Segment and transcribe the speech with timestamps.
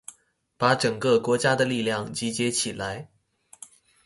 [0.57, 3.11] 把整個國家的力量集結起來